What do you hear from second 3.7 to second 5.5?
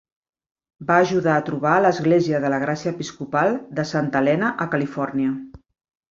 de Santa Helena a Califòrnia.